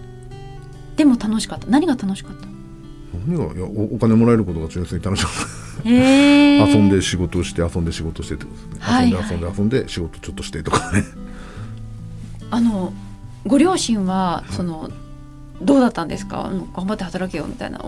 [0.96, 1.66] でも楽しかった。
[1.68, 2.46] 何が楽しかった？
[3.26, 3.54] 何が？
[3.54, 5.62] いやおお金もらえることが純粋に楽しかった。
[5.84, 11.04] 遊んで仕事して遊んで仕事してってことですね、はいはい、遊んで遊んで遊んで仕事ちょっとしてとかね
[12.50, 12.92] あの
[13.46, 14.90] ご両親はその
[15.60, 16.50] どうだったんですか？
[16.74, 17.80] 頑張って働けよみたいな。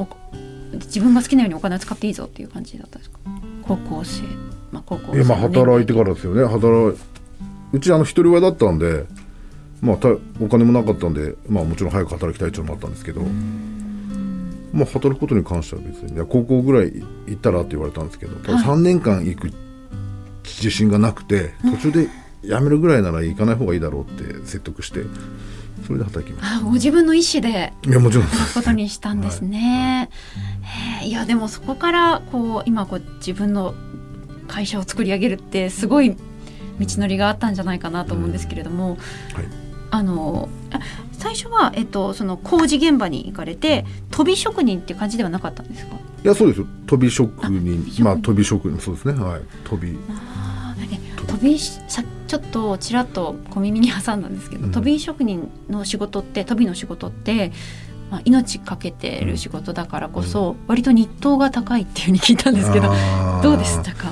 [0.73, 3.19] 自分が好きなようにお金使っていいぞっていう感じだったんですか？
[3.63, 4.23] 高校生。
[4.73, 6.45] まあ高校生、ね、まあ働いてからですよね。
[6.45, 6.99] 働
[7.73, 9.05] うちあの一人親だったんで
[9.81, 9.99] まあ
[10.41, 13.23] お金もなかったんでまあもちろん早く働きたいっていうのもあったんですけど
[14.73, 16.17] まあ働くことに関しては別に。
[16.27, 16.93] 高校ぐらい
[17.27, 19.53] 行ったらって言われたんですけどただ3年間行く
[20.45, 22.09] 自信がなくて、途中で
[22.47, 25.05] 辞めるぐらいなら行かない方がいいだろうって説得して
[25.87, 30.09] それで働きましたあご自分の意思でいやもちろんことにしたんですね、
[30.99, 33.75] はい、いやでもそこからこう今こう自分の
[34.49, 36.17] 会社を作り上げるってすごい道
[36.81, 38.99] のりがあったんじゃないかなと思うんですけれども、うんはい、
[39.91, 40.49] あの
[41.13, 45.97] 最初は、えっと、その工事現場に行かれて飛び職人っていう感じではなかったんですか？
[46.25, 46.67] いやそうですよ。
[46.87, 47.87] 飛び職人。
[48.03, 48.81] まあ飛び職人。
[48.81, 49.15] そうですね。
[49.23, 49.43] はい。
[49.65, 49.99] 飛び。
[51.27, 51.59] 飛び。
[51.59, 52.03] さ
[52.35, 57.53] ちょっとちらっと小耳に挟んだんですけど、うん、飛び職人の仕事って飛びの仕事って、
[58.11, 62.93] まあ、命かけてる仕事だからこそ、うん、割と日当が高いっていうふうに聞いたんですけど
[63.41, 64.11] どうでしたか？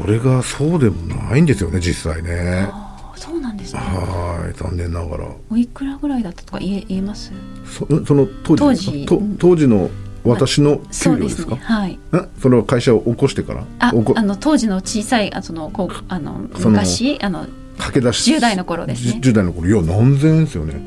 [0.00, 2.70] それがそうでもないんですよね実際ね。
[3.16, 3.80] そうなんですね。
[3.80, 5.26] はい残念ながら。
[5.50, 7.32] おいくらぐらいだったとか言え言えます？
[7.66, 9.90] そその当時当時当時の
[10.24, 11.56] 私の給料ですか？
[11.56, 11.98] すね、はい。
[12.40, 13.64] それは会社を起こしてから？
[13.78, 17.18] あ、あの当時の小さいあそのこうあの昔？
[17.22, 17.46] あの
[17.78, 19.20] 駆け出し？10代の頃ですね。
[19.22, 20.80] 10代の頃いや何千円ですよね。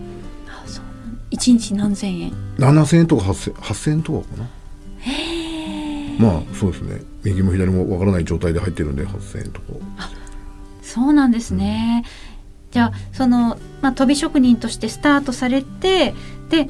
[0.48, 0.86] あ、そう。
[1.32, 2.34] 一日何千円？
[2.60, 4.50] 七千円とか八千八千円とかかな。
[6.20, 7.02] まあそうですね。
[7.24, 9.68] 右も左もわからない状態で入ってるんで八千円とか。
[10.84, 12.04] そうなんですね。
[12.06, 16.14] うん、じゃあそのまあ飛び職人としてスタートされて
[16.50, 16.70] で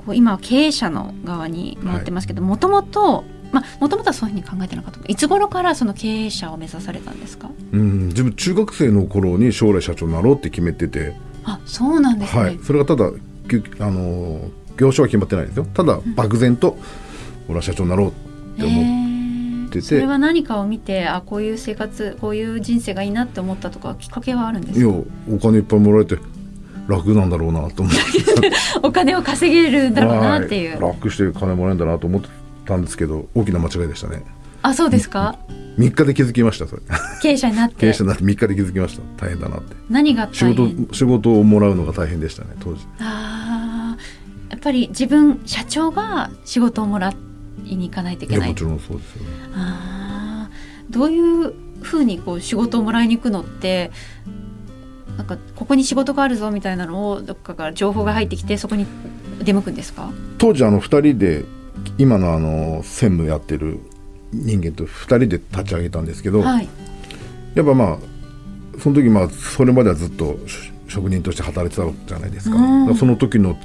[0.00, 7.50] こう今は経営者の側に回ってますけどもともとまあ、もともとはそういうふうに考えてなかったいつ頃からその経営者を目指されたんですか？
[7.72, 11.16] うん自分中学生の頃に将来社長になろうって決めてて。
[11.42, 13.10] あそうなんですね、はい、それがただあ
[13.90, 14.40] の
[14.76, 15.64] 業種は決まってないですよ。
[15.74, 16.78] ただ漠然と、
[17.48, 18.12] 俺は社長になろうっ
[18.56, 24.86] て思ってて、それは何かを見てあこういう生活こういう人生がいいなって思ったとかきっかけはあるんですか？
[24.86, 26.18] いやお金いっぱいもらえて
[26.90, 28.00] 楽なんだろうなと思って。
[28.82, 32.28] お金を稼げるんだろうなっていう、はい、楽して金もらえるんだなと思って
[32.66, 34.22] たんですけど大きな間違いでしたね。
[34.62, 35.38] あそうですか
[35.78, 36.82] ？3日で気づきましたそれ。
[37.22, 37.76] 経営者になって。
[37.76, 39.26] 経営者になって3日で気づきました。
[39.26, 39.74] 大変だなって。
[39.88, 42.80] 何が仕事仕事をもらうのが大変でしたね当時。
[42.98, 43.98] ああ
[44.50, 47.10] やっぱり自分社長が仕事をもら
[47.64, 48.48] いに行かないといけない。
[48.50, 49.28] もちろんそうですよね。
[49.54, 50.50] ああ
[50.90, 53.90] どういうふうにこう仕事をもらいに行くのって
[55.16, 58.86] なんかここに仕事があるぞみたいなのをどっかから情報が入ってきてそこに
[59.42, 60.10] 出向くんですか？
[60.38, 61.44] 当時あの2人で
[61.98, 63.78] 今のあの専務やってる
[64.32, 66.68] 人間と2人で立ち上げたんですけど、はい、
[67.54, 67.98] やっぱまあ
[68.80, 70.38] その時まあそれまではずっと
[70.88, 72.56] 職人として働いてたじゃないですか,、
[72.88, 73.56] かその時の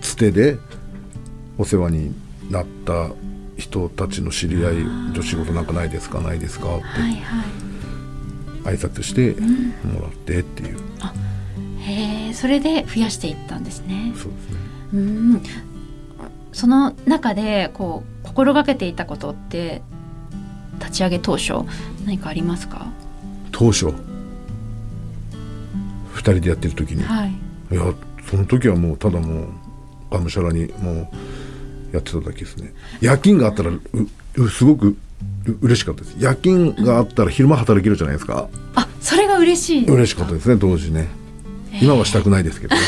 [0.00, 0.58] つてで
[1.58, 2.14] お世話に
[2.50, 3.08] なった
[3.56, 4.74] 人たちの知り合い
[5.22, 6.20] 「仕事なんかないですか？
[6.20, 7.20] ないですか?」って、はいはい
[8.64, 9.40] 挨拶して
[9.86, 11.14] もらってっていう、うん、あ
[11.80, 14.12] へえそれで増やしていったんですね。
[14.16, 14.56] そうですね。
[14.94, 15.42] うん。
[16.52, 19.82] その中でこう心がけていたことって
[20.78, 21.52] 立ち上げ当初
[22.06, 22.86] 何かありますか？
[23.52, 23.94] 当初2
[26.18, 27.32] 人でやってる時に、はい、
[27.72, 27.92] いや
[28.28, 29.48] その時はもうただもう
[30.10, 31.08] がむしゃらにもう
[31.92, 32.72] やってただけですね。
[33.00, 33.70] 夜勤があったら
[34.48, 34.96] すごく
[35.60, 36.16] 嬉しかったです。
[36.18, 39.86] 夜勤があったら昼間働けるじゃないですか、うん、あそれが嬉しい。
[39.86, 41.08] 嬉しかったですね当時ね。
[41.82, 42.80] 今はしたくないですけど、 ね、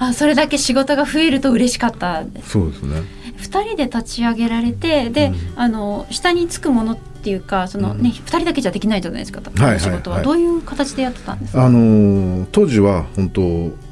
[0.00, 2.24] あそれだけ仕事が増えると嬉しかった。
[2.42, 3.02] そうですね。
[3.38, 13.42] 2人で立ち上げられてで、うん、あの下につくものっていうかそのね、うん、2人だけじゃできないじゃないですか、はい、仕事は、どういう形でやってたんですか、あのー、当時は本当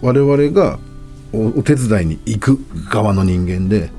[0.00, 0.78] 我々が
[1.32, 2.58] おお手伝いに行く
[2.90, 3.90] 側の人間で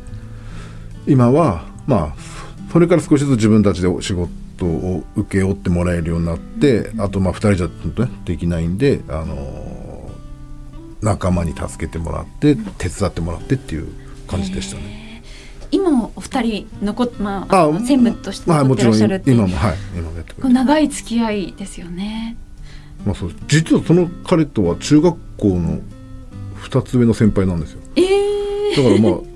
[1.08, 2.35] 今はまあ
[2.76, 13.88] それから少しずつ自分たちで仕事を請け負ってもらえるようになってあとまあ2人じゃ、ね、できないんで、あのー、仲間に助けてもらって手伝ってもらってっていう
[14.28, 15.24] 感じでしたね。
[15.72, 22.36] 今もお二人残まあ、あ専務として残ってらっしゃるっていう、まあ、今もはい今もやってくれ長い付き合いですよね。
[23.06, 25.80] まあそう実はその彼とは中学校の
[26.62, 27.80] 2つ上の先輩なんですよ。
[27.96, 29.36] えー、だからまあ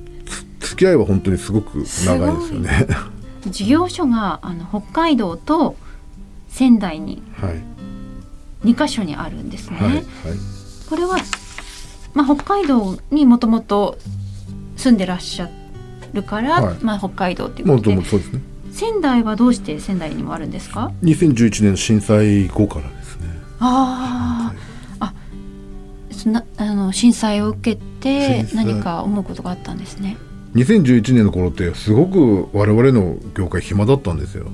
[0.59, 2.87] 付き合いは本当にすごく長いですよね。
[3.45, 5.75] 事業所があの北海道と
[6.49, 7.21] 仙台に
[8.63, 9.77] 2か所にあるんですね。
[9.77, 10.03] はいはい、
[10.89, 11.17] これは、
[12.13, 13.97] まあ、北海道にもともと
[14.75, 15.49] 住んでらっしゃっ
[16.13, 18.03] るから、はい、まあ、北海道っていうことで。
[18.05, 18.41] そうですね。
[18.71, 23.27] 仙台はどうして仙台にもあるんですか？2011年震災後からですね。
[23.59, 24.57] あ、はい、
[24.99, 25.13] あ
[26.11, 30.17] そなあの震災を受けて何か思うことがあったんですね
[30.55, 34.47] 2011年の頃ってすごく我々の業界暇だったんですよ。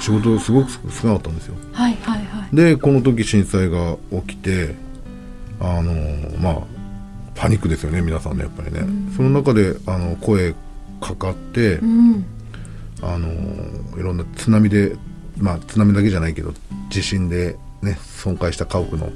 [0.00, 1.54] 仕事すごく少なかったんですよ。
[1.72, 2.56] はいはいはい。
[2.56, 4.74] でこの時震災が起きて
[5.60, 5.92] あの
[6.38, 6.62] まあ
[7.34, 10.54] パニックですよね皆さんねやっぱりね、うん、その中であの声
[11.00, 12.24] かかって、うん、
[13.02, 13.28] あの
[13.98, 14.96] いろんな津波で
[15.38, 16.52] まあ津波だけじゃないけど
[16.90, 19.10] 地震でね損壊した家屋の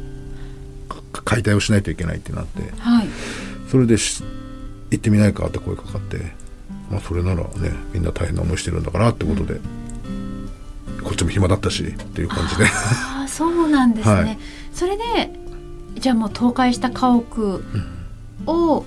[1.24, 3.08] 解体をしないといけないってなって、はい、
[3.70, 3.96] それで
[4.90, 6.32] 行ってみないかって声かかって、
[6.90, 10.50] まあ、それならねみんな大変な思いしてるんだからってことで、うん、
[11.02, 12.64] こっちも暇だったしっていう感じで。
[12.64, 14.38] ああそうなんですね、はい、
[14.72, 15.02] それで
[15.96, 17.62] じゃあもう倒壊した家屋
[18.46, 18.84] を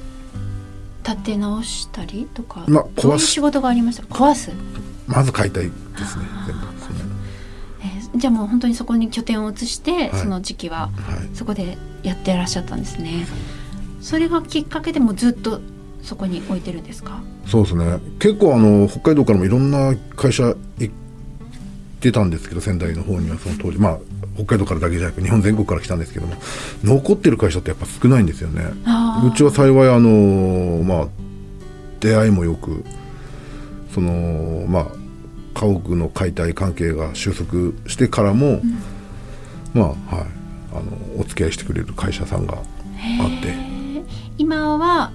[1.03, 4.03] 立て直したりとか、まあ、どういう仕事がありました？
[4.03, 4.51] 壊す。
[5.07, 5.71] まず解体で
[6.05, 6.65] すね全部。
[7.83, 10.89] えー、じゃあもう本当にそこに拠点を移して、はい、その時期は
[11.33, 13.25] そこでやってらっしゃったんですね、
[13.99, 15.59] それがきっかけでもずっと
[16.01, 17.21] そこに置いてるんですか？
[17.45, 17.99] そうですね。
[18.19, 20.93] 結構あの北海道からもいろんな会社行っ
[21.99, 23.77] てたんですけど仙台の方にはその当時。
[23.77, 23.99] まあ
[24.35, 26.35] 北海道からだけじゃなく日本全国から来たんですけども
[26.83, 28.63] 残ってる会社ってやっぱ少ないんですよね。
[29.27, 31.07] うちは幸いあのまあ
[31.99, 32.83] 出会いもよく
[33.93, 34.85] そのまあ
[35.53, 38.61] 家屋の解体関係が収束してからも、うん、
[39.73, 40.25] まあはい。
[40.73, 40.83] あの
[41.19, 42.61] お付き合いしてくれる会社さんがあっ
[43.41, 43.53] て。
[44.37, 45.11] 今は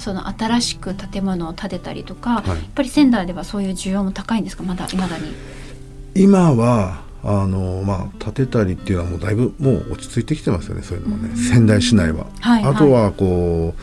[0.00, 4.62] その新しく建物を建てたりとか、はい、やっぱり仙台ではそういう需要も高いんですか？
[4.62, 5.32] まだいまだに。
[6.14, 13.74] 今はあのまあ建てたりっていうのはもうだいぶもう落ち着いてきてますよねそういうのはね、仙台市内は、はいはい、あとはこ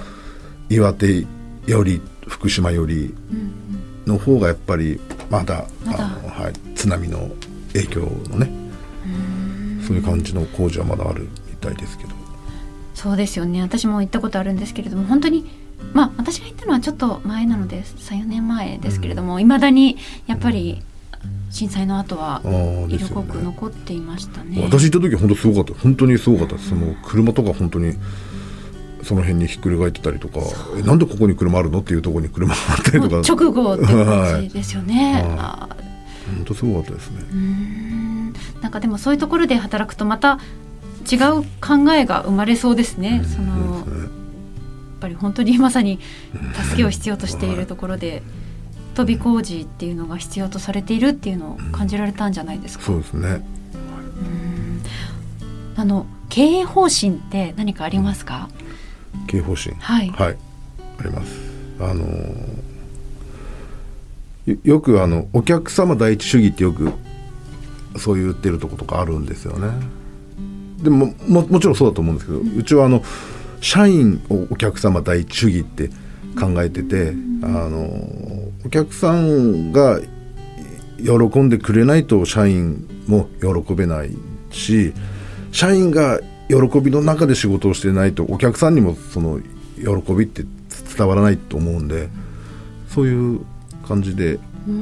[0.69, 1.25] う岩手
[1.67, 3.13] より福島より
[4.05, 4.99] の方がやっぱり
[5.29, 6.05] まだまだ。
[6.05, 7.29] あの、はい、津波の
[7.73, 8.49] 影響のね
[9.85, 12.09] そういう感じの工事はまだあるみたいですけど。
[12.93, 13.61] そうですよね。
[13.61, 15.45] 私も行ったことあるんですけれども本当に
[15.93, 20.97] まあ私が行ったのはちょっと前なので34年前ですけれどもいま、うん、だにやっぱり、うん
[21.49, 22.41] 震災の後は
[22.89, 25.81] 色濃く残っていましたね、ね、私行った時本当すごかった。
[25.81, 26.55] 本当にすごかった。
[26.55, 27.95] です、もう車とか本当に
[29.01, 30.39] その辺にひっくり返ってたりとか
[30.77, 31.79] えなんでここに車あるの？
[31.79, 33.21] っていうところに車があったりとか。
[33.27, 35.69] 直後って感じですよね、は
[36.31, 37.21] い、本当すごかったですね。
[38.61, 40.39] なんかでもそういうところで働くとまた
[41.11, 43.76] 違う考えが生まれそうですね、その、ね、やっ
[44.99, 45.99] ぱり本当にまさに
[46.63, 48.23] 助けを必要としているところで、
[48.95, 52.85] 飛び工事っていうのが必要とされているっていうのを感じられたんじゃないですか？
[52.85, 53.45] そうですね。
[55.75, 58.49] あの経営方針って何かありますか？
[59.27, 59.75] 経営方針？
[59.75, 60.09] はい。
[60.09, 60.37] はい。
[60.99, 61.39] あります。
[61.79, 62.05] あの
[64.63, 66.91] よくあのお客様第一主義ってよく
[67.97, 69.69] そう言ってるとことかあるんですよね。
[70.81, 73.03] でもももちろんそうだと思うんですけど、うちはあの
[73.61, 75.89] 社員をお客様第一主義って
[76.39, 77.87] 考えてて、あの
[78.65, 79.99] お客さんが
[80.97, 84.11] 喜んでくれないと社員も喜べない
[84.51, 84.93] し
[85.51, 89.39] 社員が喜びの中で仕事をしてないとお客さんにもその
[89.77, 90.43] 喜びって
[90.97, 92.09] 伝わらないと思うんで
[92.89, 93.41] そういう
[93.87, 94.39] 感じで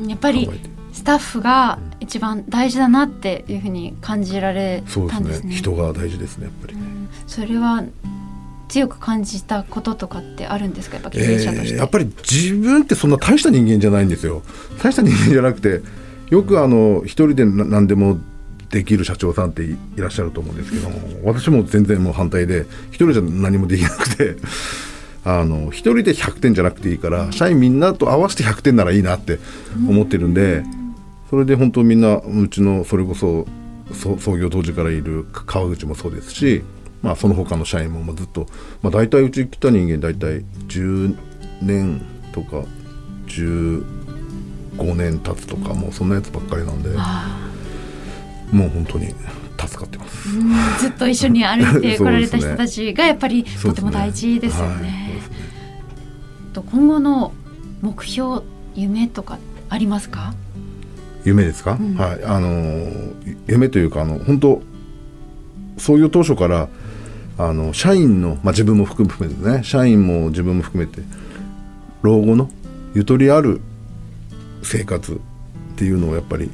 [0.07, 0.49] やっぱり
[0.93, 5.41] スタッフが一番大事だなっていうふうに感じられたんですね。
[5.41, 5.55] すね。
[5.55, 6.77] 人が大事ですねやっぱり、
[7.27, 7.83] それは
[8.67, 10.95] 強く感じたこととかってあるんですか？
[10.95, 14.41] やっぱ経営者として、えー、やっぱり自分ってそんな大した人間じゃないんですよ。
[14.81, 15.81] 大した人間じゃなくて
[16.29, 18.17] よくあの一人で何でも
[18.71, 24.35] できる社長さんっていらっしゃると思うんですけども私も全然もう反対で一人じゃ何もできなくて
[25.23, 29.39] あの一人で100点じゃなくていいから社員みんなと合わせて100点ならいいなって
[29.87, 30.63] 思ってるんで
[31.29, 33.47] それで本当みんなうちのそれこそ
[33.93, 36.63] 創業当時からいる川口もそうですし
[37.05, 38.47] まあ、その他の社員もずっと、
[38.81, 41.15] まあ、大体うち来た人間大体10
[41.61, 42.01] 年
[42.33, 42.63] とか
[43.27, 46.89] 15年経つとかもうそんなやつばっかりなんで
[48.51, 49.13] もう本当に
[49.55, 50.29] 助かってます、
[50.79, 54.81] ずっと一緒に歩いて こられた人たちがやっぱりとても大事ですよね。
[54.81, 57.33] ねはい、と今後の
[57.81, 58.41] 目標
[58.73, 59.37] 夢とか
[59.69, 60.33] ありますか？
[61.23, 62.23] 夢ですか、うん、はい。
[62.25, 62.87] あの
[63.47, 64.61] 夢というかあの本当
[65.77, 66.67] 創業当初から
[67.37, 71.01] あの社員の、まあ、自分も含めてね社員も自分も含めて
[72.01, 72.49] 老後の
[72.93, 73.61] ゆとりある
[74.63, 75.17] 生活っ
[75.75, 76.49] ていうのをやっぱり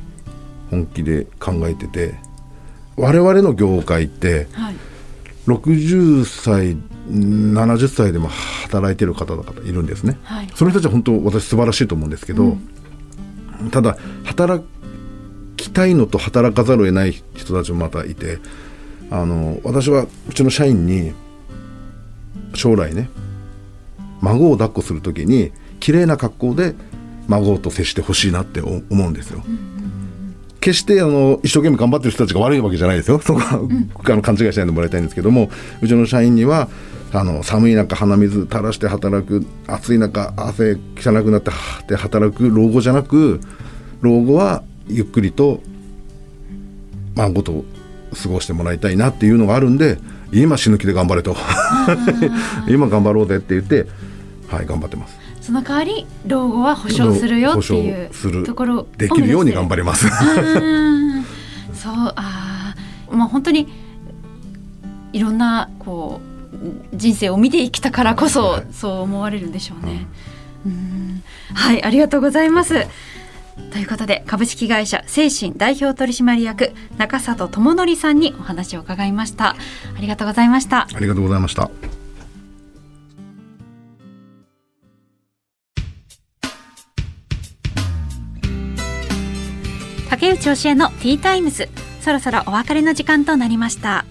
[0.70, 2.16] 本気で考えてて
[2.98, 4.76] 我々の業界って、はい、
[5.46, 6.78] 60歳
[7.10, 14.64] 70歳でも働いてる方々いるんですね、はい、その人たちは本当私素晴らしいと思うんですけど、うん、ただ働
[15.58, 18.40] きたいのと働かざるを得ない人たちもまたいて
[19.12, 21.14] あの私はうちの社員に
[22.55, 23.09] 将来ね
[24.22, 26.76] 孫を抱っこする時に綺麗な格好で
[27.28, 29.43] 孫と接してほしいなって思うんですよ。
[30.62, 35.49] 決してあの一生懸命頑張ってる人たちが悪いわけじゃないですよ、 そこは、うん、あの勘違いしないでもらいたいんですけども、
[35.82, 36.70] うちの社員には、
[37.12, 43.41] あの寒い中、鼻水垂らして働く、暑い中、汗汚くなってって働く老後じゃなく、
[44.01, 45.64] 老後はゆっくりと
[47.16, 47.66] 孫と
[48.16, 49.97] 過ごしてもらいたいなっていうのがあるんで、
[50.32, 51.36] 今死ぬ気で頑張れと
[52.68, 53.88] 今頑張ろうぜって言って、
[54.47, 55.18] はい、頑張ってます。
[55.41, 60.07] その代わり老後は保証するよっていうところできるように頑張ります。
[61.74, 62.76] そうあ
[63.09, 63.68] まあ本当に
[65.14, 66.22] いろんなこ
[66.93, 70.05] う人生を見てきたからこそ、はい、そう思われるんでしょうね。
[70.66, 72.86] うん、はいありがとうございます。
[73.72, 79.49] ということで株式会社精神代表取締役中里智則さんにお話を伺いました。
[79.49, 79.56] あ
[79.99, 80.88] りがとうございました。
[80.93, 81.70] ありがとうございました。
[90.10, 91.70] 竹内教えのティータイムズ。
[92.02, 94.06] そろそろお別れの時間となりました。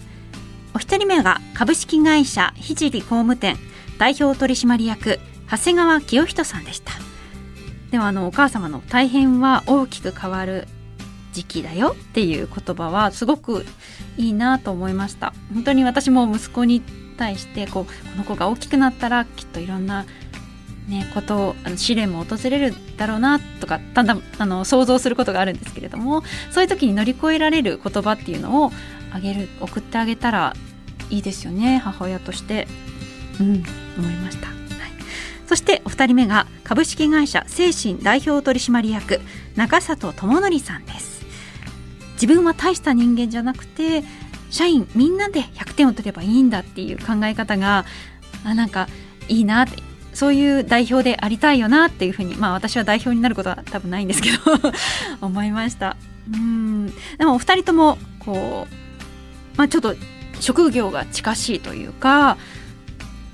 [0.73, 3.57] お一人目が株式会社聖工務店
[3.97, 5.19] 代表取締役
[5.49, 6.93] 長谷川清人さんでした
[7.91, 10.67] でもあのお母様の大変は大きく変わる
[11.33, 13.65] 時期だよっていう言葉はすごく
[14.17, 16.81] いいなと思いました本当に私も息子に
[17.17, 20.05] 対してこうこの子が大きくなったらきっといろんな
[20.87, 28.71] ね、ことをあの試練も訪れるだろうなとかだんだあの想像することがあるんですけれどもそういう時に乗り越えられる言葉っていうのを
[29.13, 30.53] あげる送ってあげたら
[31.09, 32.67] いいですよね母親として、
[33.39, 33.63] うん、
[33.97, 34.60] 思いました。
[35.51, 39.19] そしてお二人目が株式会社精神代表取締役
[39.57, 41.25] 中里智則さんです。
[42.13, 44.05] 自分は大した人間じゃなくて
[44.49, 47.83] 社員みんなで100点を取ればいいんだっていう考え方が
[48.45, 48.87] あなんか
[49.27, 49.83] いいなって
[50.13, 54.37] そういう代表でありたいよなっていうふうにまあ私は代表になることは多分ないんですけど
[55.19, 55.97] 思いました。
[56.33, 56.93] うん。
[57.17, 59.97] でもお二人ともこうまあちょっと
[60.39, 62.37] 職業が近しいというか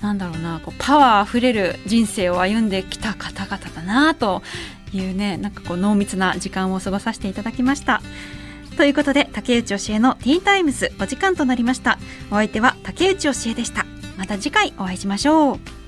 [0.01, 4.43] なんだろうなこうパワーあふれる人生を歩んできた方々だなと
[4.93, 8.01] いうねなんかこう濃密な時間を過ごさせていただきました。
[8.77, 11.97] ということで竹内教えのティータイムズお時間となりました。
[12.29, 13.85] お相手は竹内教えでした。
[14.17, 15.86] また次回お会いしましょう。